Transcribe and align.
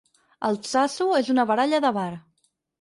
Altsasu 0.47 1.07
és 1.19 1.31
una 1.35 1.47
baralla 1.53 1.85
de 1.87 1.95
bar. 2.01 2.11